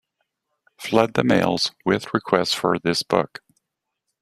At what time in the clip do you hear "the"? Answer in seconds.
1.13-1.23